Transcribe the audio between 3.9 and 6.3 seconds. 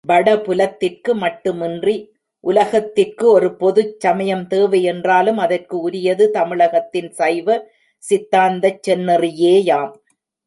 சமயம் தேவை என்றாலும் அதற்கு உரியது